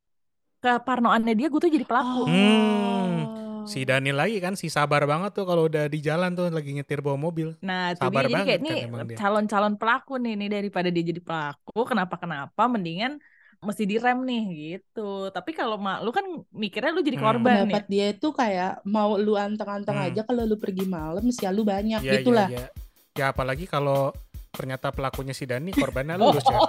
keparnoannya 0.58 1.36
dia 1.36 1.52
gue 1.52 1.60
tuh 1.60 1.68
jadi 1.68 1.84
pelaku. 1.84 2.24
Oh. 2.24 2.28
Hmm. 2.28 3.20
Si 3.66 3.82
Dani 3.82 4.14
lagi 4.14 4.38
kan 4.38 4.54
si 4.54 4.70
sabar 4.70 5.02
banget 5.04 5.34
tuh 5.34 5.42
kalau 5.42 5.66
udah 5.66 5.90
di 5.90 5.98
jalan 5.98 6.32
tuh 6.32 6.48
lagi 6.48 6.70
nyetir 6.70 7.02
bawa 7.02 7.18
mobil. 7.18 7.58
Nah, 7.60 7.92
itu 7.92 7.98
Sabar 7.98 8.22
dia 8.24 8.30
jadi 8.30 8.34
kayak 8.46 8.46
banget 8.46 8.58
nih 8.62 8.78
kan 8.86 9.06
calon-calon 9.18 9.74
pelaku 9.74 10.12
nih 10.22 10.34
nih 10.38 10.48
daripada 10.48 10.88
dia 10.88 11.02
jadi 11.02 11.18
pelaku, 11.20 11.82
kenapa-kenapa 11.82 12.62
mendingan 12.70 13.18
mesti 13.58 13.82
direm 13.82 14.22
nih 14.22 14.42
gitu. 14.54 15.34
Tapi 15.34 15.50
kalau 15.50 15.82
mak 15.82 15.98
lu 15.98 16.14
kan 16.14 16.22
mikirnya 16.54 16.94
lu 16.94 17.02
jadi 17.02 17.18
Hmm. 17.18 17.26
korban 17.26 17.66
Pendapat 17.66 17.84
ya. 17.84 17.90
dia 17.90 18.06
itu 18.14 18.28
kayak 18.30 18.72
mau 18.86 19.18
lu 19.18 19.34
anteng-anteng 19.34 19.98
Hmm. 19.98 20.06
aja 20.14 20.22
kalau 20.22 20.46
lu 20.46 20.56
pergi 20.56 20.86
malam 20.86 21.26
sial 21.34 21.52
lu 21.52 21.66
banyak 21.66 22.00
Iya, 22.06 22.12
gitulah. 22.22 22.46
iya, 22.46 22.70
iya. 22.70 22.85
Ya 23.16 23.32
apalagi 23.32 23.64
kalau 23.64 24.12
ternyata 24.52 24.92
pelakunya 24.92 25.32
si 25.36 25.44
Dani 25.48 25.72
korbannya 25.72 26.16
lulus 26.20 26.44
ya. 26.52 26.60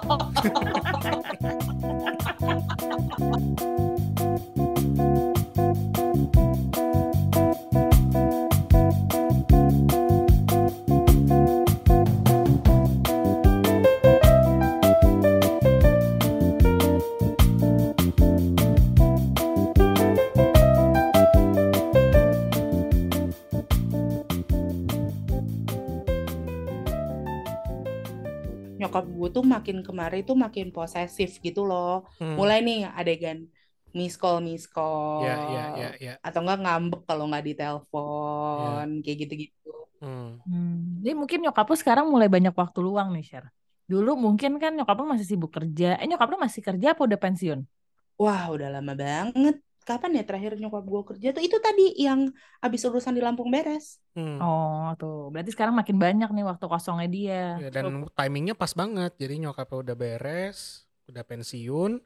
Makin 29.67 29.83
kemarin 29.83 30.23
tuh 30.23 30.37
makin 30.39 30.71
posesif 30.71 31.43
gitu 31.43 31.67
loh. 31.67 32.07
Hmm. 32.23 32.39
Mulai 32.39 32.63
nih 32.63 32.87
adegan 32.87 33.51
miss 33.91 34.15
call 34.15 34.39
miss 34.39 34.63
call 34.63 35.27
Ya, 35.27 35.35
ya, 35.35 35.63
ya, 35.75 35.89
ya. 35.99 36.13
atau 36.23 36.39
enggak 36.39 36.63
ngambek 36.63 37.01
kalau 37.03 37.27
nggak 37.27 37.43
ditelepon 37.51 38.87
kayak 39.03 39.17
gitu-gitu. 39.27 39.75
Hmm. 39.99 40.39
Hmm. 40.47 41.03
Jadi 41.03 41.13
mungkin 41.19 41.39
nyokap 41.43 41.67
lu 41.67 41.75
sekarang 41.75 42.07
mulai 42.07 42.31
banyak 42.31 42.55
waktu 42.55 42.79
luang 42.79 43.11
nih, 43.11 43.27
Sher. 43.27 43.45
Dulu 43.91 44.15
mungkin 44.15 44.55
kan 44.55 44.71
nyokap 44.71 44.95
lu 45.03 45.07
masih 45.11 45.27
sibuk 45.27 45.51
kerja. 45.51 45.99
Eh 45.99 46.07
nyokap 46.07 46.31
lu 46.31 46.39
masih 46.39 46.63
kerja 46.63 46.95
apa 46.95 47.03
udah 47.03 47.19
pensiun? 47.19 47.59
Wah 48.15 48.47
udah 48.47 48.71
lama 48.71 48.95
banget. 48.95 49.59
Kapan 49.87 50.19
ya 50.19 50.23
terakhir 50.27 50.59
nyokap 50.59 50.83
gue 50.83 51.01
kerja 51.15 51.27
tuh 51.31 51.43
itu 51.47 51.57
tadi 51.63 51.95
yang 51.95 52.27
abis 52.59 52.83
urusan 52.91 53.15
di 53.15 53.23
Lampung 53.23 53.47
beres. 53.47 54.03
Hmm. 54.19 54.35
Oh, 54.43 54.91
tuh. 54.99 55.31
Berarti 55.31 55.55
sekarang 55.55 55.71
makin 55.71 55.95
banyak 55.95 56.27
nih 56.27 56.43
waktu 56.43 56.65
kosongnya 56.67 57.07
dia. 57.07 57.43
Ya, 57.55 57.69
dan 57.71 58.03
timingnya 58.11 58.51
pas 58.51 58.75
banget. 58.75 59.15
Jadi 59.15 59.47
nyokapnya 59.47 59.77
udah 59.87 59.95
beres, 59.95 60.83
udah 61.07 61.23
pensiun. 61.23 62.03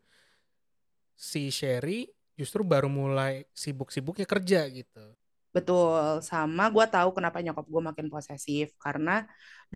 Si 1.18 1.50
Sherry 1.50 2.06
justru 2.38 2.62
baru 2.62 2.86
mulai 2.86 3.50
sibuk-sibuknya 3.50 4.30
kerja 4.30 4.70
gitu. 4.70 5.18
Betul, 5.50 6.22
sama 6.22 6.70
gue 6.70 6.86
tahu 6.86 7.12
kenapa 7.18 7.42
nyokap 7.42 7.66
gue 7.66 7.82
makin 7.82 8.08
posesif 8.08 8.72
karena 8.78 9.26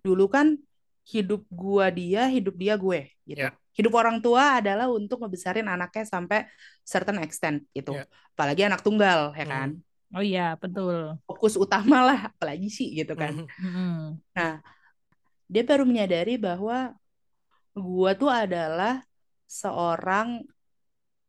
dulu 0.00 0.30
kan 0.30 0.54
hidup 1.10 1.42
gue 1.50 1.86
dia, 1.90 2.30
hidup 2.30 2.54
dia 2.54 2.74
gue 2.78 3.10
gitu. 3.26 3.50
Ya. 3.50 3.50
Hidup 3.76 3.92
orang 4.00 4.18
tua 4.24 4.58
adalah 4.58 4.88
untuk 4.88 5.20
ngebesarin 5.22 5.68
anaknya 5.68 6.04
sampai 6.08 6.48
certain 6.82 7.18
extent 7.20 7.62
gitu. 7.76 7.92
Ya. 7.92 8.08
Apalagi 8.34 8.62
anak 8.68 8.80
tunggal 8.80 9.36
ya 9.36 9.44
Hmm. 9.44 9.52
kan. 9.52 9.68
Oh 10.16 10.22
iya, 10.24 10.56
betul. 10.56 11.20
Fokus 11.28 11.54
utama 11.60 12.00
lah 12.08 12.18
apalagi 12.32 12.68
sih 12.72 12.88
gitu 12.96 13.12
kan. 13.18 13.34
Mm-mm. 13.36 14.16
Nah, 14.32 14.62
dia 15.52 15.62
baru 15.62 15.84
menyadari 15.84 16.40
bahwa 16.40 16.96
gua 17.76 18.10
tuh 18.16 18.30
adalah 18.32 19.04
seorang 19.46 20.42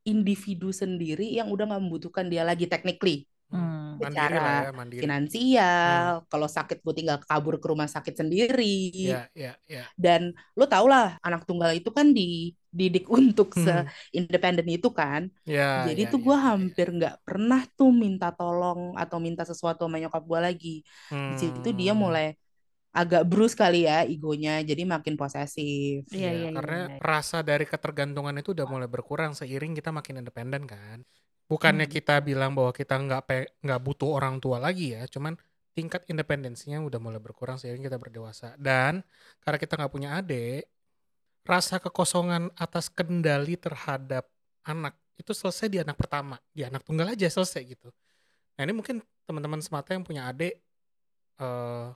individu 0.07 0.71
sendiri 0.71 1.27
yang 1.35 1.51
udah 1.51 1.67
nggak 1.67 1.83
membutuhkan 1.83 2.25
dia 2.31 2.47
lagi 2.47 2.65
technically 2.71 3.27
Hmm. 3.51 3.95
Mandiri 4.03 4.37
lah 4.37 4.53
secara 4.53 4.67
ya, 4.67 4.71
mandiri. 4.75 5.01
finansial. 5.03 6.27
Kalau 6.31 6.47
sakit 6.51 6.77
gue 6.83 6.93
tinggal 6.99 7.17
kabur 7.23 7.55
ke 7.61 7.67
rumah 7.71 7.87
sakit 7.87 8.13
sendiri. 8.21 8.63
Ya, 9.07 9.29
ya, 9.33 9.51
ya. 9.67 9.83
Dan 9.97 10.33
lo 10.57 10.65
tau 10.69 10.85
lah 10.89 11.17
anak 11.25 11.43
tunggal 11.49 11.71
itu 11.77 11.89
kan 11.97 12.07
dididik 12.17 13.05
untuk 13.19 13.53
Hmm. 13.55 13.63
se-independen 13.65 14.67
itu 14.69 14.89
kan. 14.93 15.29
Ya, 15.45 15.87
Jadi 15.87 16.01
ya, 16.01 16.09
tuh 16.11 16.19
ya, 16.19 16.25
gue 16.25 16.37
ya, 16.37 16.39
ya. 16.41 16.47
hampir 16.49 16.87
nggak 16.97 17.15
pernah 17.25 17.61
tuh 17.77 17.89
minta 17.93 18.27
tolong 18.33 18.93
atau 18.97 19.17
minta 19.21 19.43
sesuatu 19.45 19.85
sama 19.85 19.97
nyokap 20.01 20.23
gue 20.25 20.39
lagi. 20.47 20.69
Di 21.29 21.35
situ 21.37 21.69
dia 21.73 21.93
Hmm. 21.93 22.01
mulai 22.03 22.25
agak 22.95 23.23
bruce 23.29 23.55
kali 23.57 23.85
ya 23.89 24.03
egonya, 24.09 24.51
jadi 24.69 24.83
makin 24.93 25.15
posesif. 25.21 26.03
Iya, 26.15 26.29
Iya, 26.29 26.29
iya, 26.39 26.49
iya, 26.51 26.51
karena 26.55 26.75
iya. 26.87 26.95
rasa 27.09 27.37
dari 27.49 27.65
ketergantungan 27.71 28.35
itu 28.39 28.49
udah 28.55 28.67
mulai 28.73 28.87
berkurang 28.95 29.31
seiring 29.39 29.73
kita 29.77 29.89
makin 29.97 30.15
independen 30.23 30.63
kan. 30.73 30.97
Bukannya 31.47 31.87
Hmm. 31.87 31.95
kita 31.95 32.19
bilang 32.19 32.51
bahwa 32.51 32.75
kita 32.75 32.99
nggak 32.99 33.23
nggak 33.63 33.79
butuh 33.79 34.19
orang 34.19 34.43
tua 34.43 34.59
lagi 34.59 34.91
ya, 34.95 35.07
cuman 35.07 35.39
tingkat 35.71 36.03
independensinya 36.11 36.81
udah 36.83 36.99
mulai 36.99 37.21
berkurang 37.23 37.55
seiring 37.55 37.85
kita 37.87 37.95
berdewasa. 37.95 38.53
Dan 38.59 38.99
karena 39.39 39.57
kita 39.61 39.73
nggak 39.79 39.93
punya 39.93 40.09
adik, 40.19 40.67
rasa 41.47 41.79
kekosongan 41.79 42.51
atas 42.59 42.91
kendali 42.91 43.55
terhadap 43.55 44.27
anak 44.67 44.99
itu 45.15 45.31
selesai 45.31 45.71
di 45.71 45.79
anak 45.79 45.95
pertama, 45.95 46.35
di 46.51 46.67
anak 46.67 46.83
tunggal 46.83 47.07
aja 47.15 47.31
selesai 47.31 47.63
gitu. 47.63 47.89
Nah 48.59 48.61
ini 48.67 48.73
mungkin 48.75 48.99
teman-teman 49.23 49.63
semata 49.63 49.95
yang 49.95 50.03
punya 50.03 50.27
adik 50.27 50.59
eh, 51.39 51.87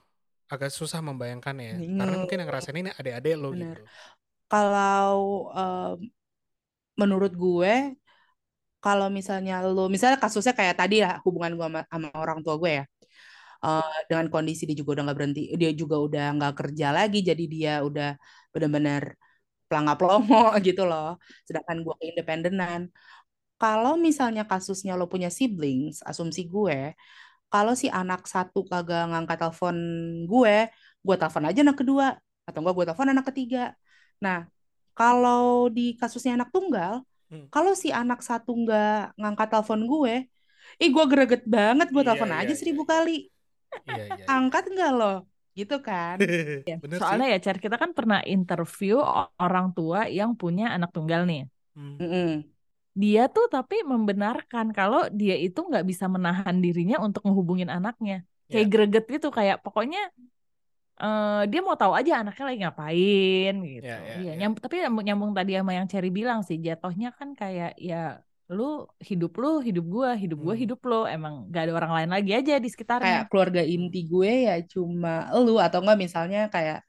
agak 0.48 0.70
susah 0.72 1.00
membayangkan 1.04 1.56
ya, 1.60 1.76
karena 1.80 2.16
mungkin 2.16 2.36
yang 2.40 2.48
ngerasain 2.48 2.76
ini 2.76 2.90
adik-adik 2.92 3.34
lo 3.36 3.52
Bener. 3.52 3.76
gitu. 3.76 3.82
Kalau 4.48 5.16
em, 5.52 5.96
menurut 6.96 7.32
gue, 7.32 7.96
kalau 8.84 9.06
misalnya 9.18 9.52
lo, 9.74 9.80
misalnya 9.94 10.18
kasusnya 10.24 10.52
kayak 10.58 10.74
tadi 10.80 10.94
ya 11.04 11.08
hubungan 11.24 11.52
gue 11.58 11.66
sama, 11.68 11.80
sama 11.92 12.08
orang 12.22 12.38
tua 12.44 12.54
gue 12.62 12.72
ya, 12.80 12.84
Eh, 13.64 13.96
dengan 14.10 14.26
kondisi 14.34 14.62
dia 14.68 14.76
juga 14.80 14.90
udah 14.94 15.04
nggak 15.06 15.18
berhenti, 15.18 15.40
dia 15.60 15.70
juga 15.80 15.96
udah 16.06 16.22
nggak 16.36 16.52
kerja 16.58 16.86
lagi, 16.96 17.18
jadi 17.28 17.42
dia 17.54 17.72
udah 17.88 18.06
benar-benar 18.54 19.02
pelangap-pelongo 19.68 20.36
gitu 20.68 20.82
loh. 20.90 21.06
Sedangkan 21.48 21.78
gue 21.86 21.94
keindependenan. 22.00 22.80
Kalau 23.60 23.94
misalnya 24.06 24.42
kasusnya 24.50 24.92
lo 24.98 25.06
punya 25.12 25.30
siblings, 25.38 26.02
asumsi 26.10 26.40
gue, 26.54 26.94
kalau 27.52 27.74
si 27.82 27.86
anak 28.00 28.20
satu 28.34 28.58
kagak 28.70 29.02
ngangkat 29.10 29.36
telepon 29.42 29.76
gue, 30.30 30.54
gue 31.06 31.16
telepon 31.20 31.44
aja 31.48 31.60
anak 31.66 31.78
kedua, 31.82 32.06
atau 32.46 32.58
enggak 32.62 32.74
gue 32.78 32.84
telepon 32.90 33.10
anak 33.14 33.26
ketiga. 33.30 33.60
Nah, 34.24 34.38
kalau 34.98 35.70
di 35.76 35.82
kasusnya 36.00 36.32
anak 36.38 36.50
tunggal, 36.54 37.02
Hmm. 37.32 37.46
kalau 37.52 37.72
si 37.82 37.88
anak 38.00 38.18
satu 38.28 38.50
nggak 38.62 38.86
ngangkat 39.18 39.46
telepon 39.52 39.80
gue, 39.92 40.12
ih 40.82 40.88
gue 40.96 41.04
greget 41.12 41.42
banget, 41.56 41.86
gue 41.94 42.02
Iya, 42.02 42.06
telepon 42.06 42.32
iya, 42.32 42.36
aja 42.40 42.54
iya, 42.56 42.56
seribu 42.60 42.82
iya. 42.82 42.86
kali, 42.92 43.10
Iya, 43.86 44.02
iya, 44.14 44.26
angkat 44.32 44.62
nggak 44.72 44.90
lo? 44.98 45.04
Gitu 45.58 45.74
kan? 45.86 46.18
Bener 46.82 47.00
Soalnya 47.00 47.26
sih. 47.26 47.26
ya, 47.32 47.36
Cer, 47.44 47.56
kita 47.64 47.76
kan 47.82 47.90
pernah 47.98 48.18
interview 48.32 48.92
orang 49.42 49.66
tua 49.76 49.98
yang 50.18 50.30
punya 50.40 50.64
anak 50.76 50.90
tunggal 50.96 51.20
nih. 51.30 51.40
Hmm. 51.74 51.96
Mm-mm. 52.00 52.44
Dia 53.02 53.20
tuh 53.34 53.44
tapi 53.54 53.74
membenarkan 53.92 54.66
kalau 54.78 55.00
dia 55.20 55.34
itu 55.44 55.58
nggak 55.68 55.84
bisa 55.90 56.04
menahan 56.14 56.56
dirinya 56.64 56.96
untuk 57.06 57.20
ngehubungin 57.24 57.70
anaknya. 57.76 58.14
Kayak 58.50 58.66
Ya. 58.66 58.72
greget 58.72 59.04
gitu, 59.14 59.26
kayak 59.38 59.56
pokoknya 59.64 59.98
eh, 61.00 61.40
dia 61.50 61.60
mau 61.66 61.76
tahu 61.80 61.92
aja 61.98 62.12
anaknya 62.20 62.44
lagi 62.48 62.58
ngapain 62.64 63.52
gitu. 63.64 63.86
Ya, 63.86 63.96
ya, 64.02 64.14
Iya, 64.18 64.30
ya. 64.32 64.36
nyambung, 64.40 64.60
tapi 64.64 64.74
nyambung, 65.08 65.32
tadi 65.38 65.50
sama 65.58 65.72
yang 65.78 65.86
Cherry 65.90 66.10
bilang 66.18 66.40
sih, 66.48 66.56
jatuhnya 66.66 67.08
kan 67.18 67.28
kayak 67.40 67.70
ya 67.80 68.20
lu 68.52 68.84
hidup 69.00 69.32
lu 69.40 69.48
hidup 69.64 69.84
gua 69.88 70.10
hidup 70.12 70.36
gua 70.44 70.52
Hmm. 70.52 70.62
hidup 70.62 70.80
lo 70.84 71.08
emang 71.08 71.48
gak 71.48 71.62
ada 71.64 71.72
orang 71.78 71.92
lain 71.96 72.10
lagi 72.12 72.30
aja 72.36 72.52
di 72.60 72.68
Kayak 72.68 72.72
sekitarnya 72.74 73.16
keluarga 73.32 73.62
inti 73.64 73.98
gue 74.12 74.32
ya 74.48 74.54
cuma 74.72 75.08
lu 75.40 75.56
atau 75.56 75.78
enggak 75.80 75.98
misalnya 76.04 76.38
kayak 76.52 76.84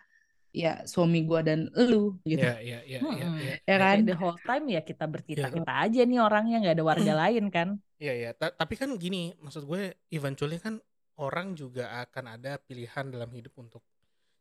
ya 0.51 0.69
suami 0.85 1.19
gue 1.29 1.39
dan 1.47 1.59
lu 1.89 2.19
gitu. 2.27 2.43
Ya, 2.43 2.59
ya, 2.61 2.79
ya, 2.83 2.99
ya, 2.99 2.99
Mm-mm. 3.05 3.37
ya, 3.41 3.53
Ya 3.69 3.75
ya. 3.75 3.75
kan? 3.79 3.97
kayak 3.97 4.07
the 4.09 4.15
whole 4.19 4.39
time 4.43 4.65
ya 4.75 4.81
kita 4.89 5.05
berkita 5.13 5.47
kita 5.55 5.71
aja 5.87 5.99
nih 6.09 6.19
orangnya 6.21 6.55
nggak 6.61 6.75
ada 6.77 6.85
warga 6.91 7.13
lain 7.23 7.45
kan 7.55 7.69
Iya, 8.01 8.13
ya. 8.23 8.29
Ta- 8.35 8.55
Tapi 8.61 8.73
kan 8.75 8.89
gini, 8.99 9.31
maksud 9.39 9.63
gue 9.69 9.95
eventually 10.11 10.57
kan 10.59 10.75
orang 11.21 11.53
juga 11.55 11.83
akan 12.03 12.25
ada 12.35 12.57
pilihan 12.59 13.05
dalam 13.13 13.29
hidup 13.31 13.53
untuk 13.63 13.81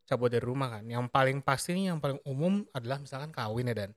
cabut 0.07 0.31
dari 0.33 0.45
rumah 0.45 0.79
kan. 0.79 0.85
Yang 0.87 1.09
paling 1.11 1.39
pasti 1.43 1.75
nih, 1.77 1.95
yang 1.95 1.99
paling 2.03 2.21
umum 2.27 2.63
adalah 2.75 2.99
misalkan 2.99 3.31
kawin 3.31 3.71
ya 3.71 3.75
dan. 3.87 3.91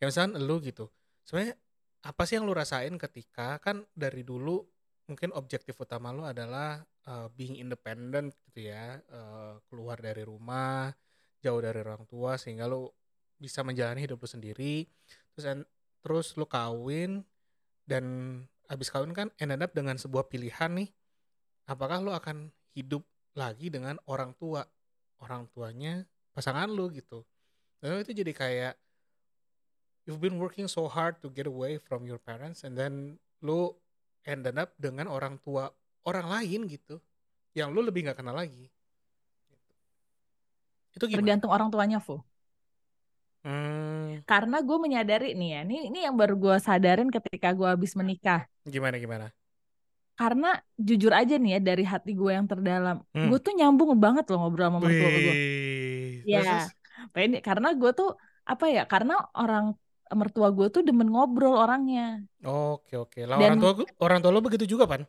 Ya 0.00 0.08
misalkan 0.08 0.38
lu 0.40 0.58
gitu. 0.64 0.88
Sebenarnya 1.26 1.54
apa 2.00 2.22
sih 2.24 2.40
yang 2.40 2.48
lu 2.48 2.56
rasain 2.56 2.96
ketika 2.96 3.60
kan 3.60 3.84
dari 3.92 4.24
dulu 4.24 4.64
mungkin 5.04 5.34
objektif 5.34 5.74
utama 5.76 6.14
lu 6.14 6.22
adalah 6.22 6.80
uh, 7.10 7.26
being 7.34 7.58
independent 7.58 8.30
gitu 8.46 8.70
ya, 8.70 9.02
uh, 9.10 9.58
keluar 9.66 9.98
dari 9.98 10.22
rumah, 10.22 10.94
jauh 11.42 11.60
dari 11.60 11.82
orang 11.82 12.06
tua 12.06 12.38
sehingga 12.38 12.70
lu 12.70 12.86
bisa 13.36 13.66
menjalani 13.66 14.06
hidup 14.06 14.22
lu 14.22 14.28
sendiri. 14.30 14.86
Terus 15.34 15.44
en- 15.50 15.68
terus 16.00 16.32
lu 16.38 16.46
kawin 16.48 17.26
dan 17.84 18.04
habis 18.70 18.88
kawin 18.88 19.10
kan 19.10 19.28
ended 19.42 19.60
up 19.60 19.74
dengan 19.74 19.98
sebuah 19.98 20.30
pilihan 20.30 20.70
nih. 20.78 20.88
Apakah 21.66 21.98
lu 21.98 22.14
akan 22.14 22.54
hidup 22.72 23.02
lagi 23.34 23.66
dengan 23.70 23.98
orang 24.06 24.34
tua, 24.38 24.62
orang 25.20 25.46
tuanya 25.52 26.04
pasangan 26.32 26.68
lu 26.68 26.88
gitu. 26.92 27.24
Dan 27.80 28.00
itu 28.04 28.12
jadi 28.12 28.32
kayak 28.36 28.74
you've 30.10 30.20
been 30.20 30.40
working 30.40 30.66
so 30.66 30.88
hard 30.88 31.20
to 31.22 31.30
get 31.30 31.46
away 31.46 31.78
from 31.78 32.02
your 32.02 32.18
parents 32.18 32.64
and 32.64 32.74
then 32.74 33.14
lu 33.44 33.72
ended 34.24 34.56
up 34.58 34.74
dengan 34.76 35.08
orang 35.08 35.38
tua 35.40 35.72
orang 36.02 36.26
lain 36.28 36.66
gitu 36.68 37.00
yang 37.56 37.72
lu 37.72 37.84
lebih 37.84 38.08
nggak 38.08 38.18
kenal 38.20 38.36
lagi 38.36 38.68
itu 40.90 41.04
gimana? 41.06 41.22
tergantung 41.22 41.50
orang 41.54 41.68
tuanya 41.70 42.02
Fu 42.02 42.20
Hmm, 43.40 44.20
karena 44.28 44.60
gue 44.60 44.76
menyadari 44.76 45.32
nih 45.32 45.48
ya 45.56 45.60
ini 45.64 45.88
ini 45.88 46.04
yang 46.04 46.12
baru 46.12 46.36
gue 46.36 46.56
sadarin 46.60 47.08
ketika 47.08 47.56
gue 47.56 47.64
habis 47.64 47.96
menikah 47.96 48.44
gimana 48.68 49.00
gimana? 49.00 49.32
Karena 50.20 50.52
jujur 50.76 51.08
aja 51.10 51.34
nih 51.34 51.56
ya 51.56 51.60
dari 51.64 51.80
hati 51.82 52.12
gue 52.12 52.28
yang 52.28 52.44
terdalam 52.44 53.00
Hmm. 53.10 53.26
gue 53.26 53.38
tuh 53.38 53.52
nyambung 53.52 53.96
banget 53.96 54.28
loh 54.28 54.44
ngobrol 54.44 54.68
sama 54.68 54.78
mertua 54.78 55.08
gue 55.10 55.34
Iya. 56.22 56.38
terus? 56.44 56.66
Pede- 57.10 57.40
karena 57.40 57.72
gue 57.72 57.90
tuh 57.90 58.12
apa 58.44 58.68
ya 58.68 58.84
karena 58.84 59.16
orang 59.32 59.72
mertua 60.12 60.50
gue 60.50 60.68
tuh 60.68 60.82
demen 60.82 61.06
ngobrol 61.06 61.56
orangnya 61.56 62.20
Oke 62.42 62.94
oke. 62.94 63.24
Lah 63.24 63.34
Dan- 63.34 63.56
orang 63.56 63.58
tua 63.58 63.72
gua- 63.74 63.90
orang 63.98 64.18
tua 64.20 64.30
lu 64.30 64.40
begitu 64.40 64.68
juga 64.68 64.84
pan? 64.84 65.08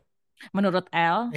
menurut 0.50 0.88
El 0.90 1.28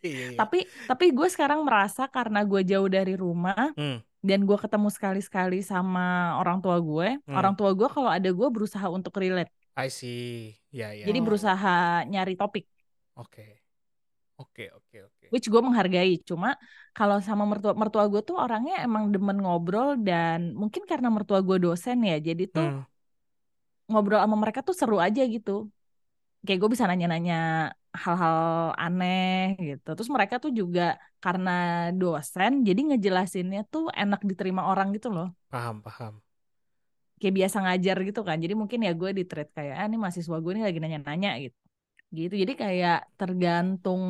Iya, 0.00 0.30
iya. 0.30 0.38
tapi 0.38 0.58
tapi 0.86 1.10
gue 1.10 1.26
sekarang 1.26 1.64
merasa 1.64 2.06
karena 2.06 2.40
gue 2.42 2.62
jauh 2.62 2.86
dari 2.86 3.12
rumah 3.14 3.72
Hmm. 3.74 3.98
dan 4.20 4.44
gue 4.44 4.54
ketemu 4.54 4.88
sekali-sekali 4.88 5.60
sama 5.62 6.36
orang 6.36 6.60
tua 6.60 6.76
gue 6.78 7.18
Hmm. 7.18 7.34
orang 7.34 7.52
tua 7.54 7.72
gue 7.72 7.88
kalau 7.88 8.06
ada 8.06 8.28
gue 8.28 8.48
berusaha 8.48 8.86
untuk 8.86 9.16
relate 9.16 9.50
I 9.76 9.88
see. 9.88 10.58
Ya 10.70 10.92
ya. 10.94 11.06
jadi 11.06 11.18
Oh. 11.20 11.24
berusaha 11.26 12.04
nyari 12.10 12.34
topik 12.40 12.64
Oke. 13.16 13.60
Oke 14.40 14.64
oke 14.72 14.96
oke. 15.04 15.26
which 15.32 15.46
gue 15.52 15.62
menghargai 15.66 16.12
cuma 16.28 16.48
kalau 16.96 17.18
sama 17.28 17.44
mertua 17.50 17.72
mertua 17.80 18.04
gue 18.12 18.20
tuh 18.28 18.36
orangnya 18.44 18.74
emang 18.86 19.04
demen 19.14 19.38
ngobrol 19.44 19.88
dan 20.08 20.38
mungkin 20.60 20.82
karena 20.90 21.08
mertua 21.14 21.38
gue 21.48 21.56
dosen 21.64 21.98
ya 22.10 22.16
jadi 22.28 22.42
tuh 22.54 22.66
Hmm. 22.72 22.82
ngobrol 23.90 24.20
sama 24.22 24.36
mereka 24.42 24.60
tuh 24.68 24.74
seru 24.80 24.96
aja 25.06 25.22
gitu 25.34 25.50
kayak 26.44 26.58
gue 26.62 26.70
bisa 26.74 26.86
nanya-nanya 26.90 27.34
hal-hal 28.02 28.38
aneh 28.84 29.58
gitu 29.68 29.88
terus 29.96 30.10
mereka 30.16 30.34
tuh 30.44 30.52
juga 30.60 30.82
karena 31.24 31.50
dosen 32.00 32.52
jadi 32.68 32.80
ngejelasinnya 32.88 33.60
tuh 33.72 33.84
enak 34.00 34.20
diterima 34.30 34.62
orang 34.70 34.88
gitu 34.96 35.08
loh 35.16 35.26
Paham 35.50 35.82
paham. 35.82 36.22
Kayak 37.20 37.34
biasa 37.36 37.56
ngajar 37.60 37.96
gitu 38.00 38.20
kan 38.24 38.40
jadi 38.40 38.56
mungkin 38.56 38.80
ya 38.80 38.92
gue 38.92 39.10
di 39.12 39.24
treat 39.24 39.52
kayak 39.52 39.76
ah 39.76 39.84
ini 39.84 39.96
mahasiswa 39.96 40.36
gue 40.36 40.52
nih 40.56 40.64
lagi 40.64 40.78
nanya-nanya 40.80 41.30
gitu 41.38 41.56
gitu 42.10 42.34
jadi 42.34 42.52
kayak 42.56 42.98
tergantung 43.14 44.02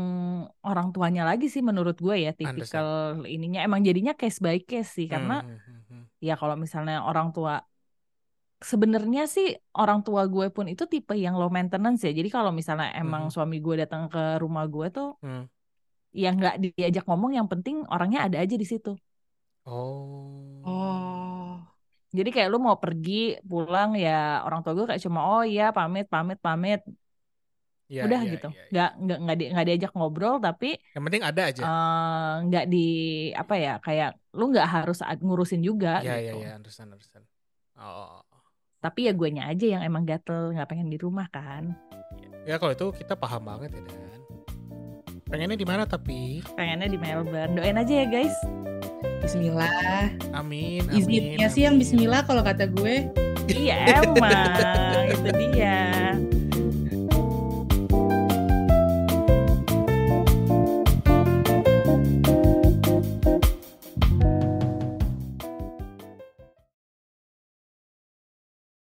orang 0.62 0.88
tuanya 0.88 1.26
lagi 1.26 1.52
sih 1.52 1.60
menurut 1.60 1.98
gue 1.98 2.16
ya 2.16 2.32
tipikal 2.32 2.88
ininya 3.26 3.60
emang 3.60 3.84
jadinya 3.84 4.14
case 4.14 4.40
by 4.40 4.56
case 4.62 4.94
sih 4.94 5.04
karena 5.04 5.44
Hmm, 5.44 5.58
hmm, 5.58 5.80
hmm. 5.90 6.02
ya 6.18 6.34
kalau 6.34 6.56
misalnya 6.56 7.02
orang 7.02 7.28
tua 7.30 7.60
sebenarnya 8.60 9.24
sih 9.24 9.52
orang 9.72 10.00
tua 10.00 10.28
gue 10.28 10.48
pun 10.48 10.68
itu 10.68 10.84
tipe 10.84 11.12
yang 11.12 11.36
low 11.36 11.48
maintenance 11.48 12.04
ya 12.04 12.12
jadi 12.12 12.28
kalau 12.28 12.52
misalnya 12.52 12.92
emang 12.94 13.28
Mhm. 13.28 13.32
suami 13.32 13.56
gue 13.58 13.74
datang 13.80 14.08
ke 14.08 14.36
rumah 14.36 14.64
gue 14.64 14.86
tuh 14.88 15.16
Hmm. 15.20 15.44
ya 16.12 16.30
nggak 16.30 16.54
diajak 16.76 17.04
ngomong 17.04 17.32
yang 17.34 17.48
penting 17.48 17.84
orangnya 17.88 18.28
ada 18.28 18.40
aja 18.40 18.56
di 18.56 18.64
situ 18.64 18.96
Oh. 19.68 20.64
Oh. 20.64 21.29
Jadi 22.10 22.30
kayak 22.30 22.48
lu 22.50 22.58
mau 22.58 22.74
pergi 22.74 23.38
pulang 23.40 23.94
ya 23.94 24.42
orang 24.42 24.60
tua 24.60 24.74
gue 24.74 24.86
kayak 24.86 25.02
cuma 25.02 25.20
oh 25.22 25.44
iya 25.46 25.70
pamit 25.70 26.10
pamit 26.10 26.38
pamit 26.38 26.82
Iya, 27.90 28.06
udah 28.06 28.20
iya, 28.22 28.32
gitu 28.38 28.48
iya, 28.48 28.54
iya. 28.54 28.70
nggak 28.70 28.90
nggak 29.02 29.18
nggak 29.18 29.36
di, 29.36 29.44
nggak 29.50 29.66
diajak 29.66 29.92
ngobrol 29.98 30.38
tapi 30.38 30.78
Yang 30.94 31.04
penting 31.10 31.22
ada 31.26 31.42
aja. 31.50 31.62
nggak 32.46 32.66
di 32.70 32.86
apa 33.34 33.54
ya 33.58 33.74
kayak 33.82 34.10
lu 34.30 34.44
nggak 34.46 34.68
harus 34.70 35.02
ngurusin 35.18 35.58
juga 35.58 35.98
Iya, 35.98 36.14
iya, 36.14 36.30
gitu 36.30 36.38
iya, 36.38 36.50
understand, 36.54 36.94
understand. 36.94 37.26
Oh, 37.74 37.82
oh, 37.82 38.22
oh. 38.22 38.42
tapi 38.78 39.10
ya 39.10 39.12
guenya 39.12 39.50
aja 39.50 39.66
yang 39.66 39.82
emang 39.82 40.06
gatel 40.06 40.54
nggak 40.54 40.70
pengen 40.70 40.86
di 40.86 41.02
rumah 41.02 41.26
kan 41.28 41.74
Ya 42.46 42.62
kalau 42.62 42.72
itu 42.72 42.86
kita 42.94 43.18
paham 43.18 43.44
banget 43.44 43.74
ya 43.74 43.82
Dan. 43.84 44.22
Pengennya 45.26 45.58
di 45.58 45.66
mana 45.66 45.82
tapi? 45.84 46.46
pengennya 46.54 46.86
di 46.86 46.98
Melbourne 46.98 47.58
doain 47.58 47.74
aja 47.74 47.94
ya 48.02 48.06
guys 48.06 48.34
Bismillah. 49.20 50.10
Amin, 50.32 50.84
amin. 50.88 50.96
Izinnya 50.96 51.48
sih 51.52 51.62
yang. 51.68 51.76
Bismillah 51.76 52.24
kalau 52.24 52.40
kata 52.40 52.66
gue. 52.68 53.08
iya 53.50 53.98
emang 53.98 54.54
itu 55.10 55.30
dia 55.50 56.14